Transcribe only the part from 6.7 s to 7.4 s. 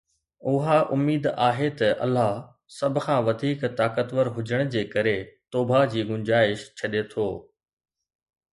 ڇڏي ٿو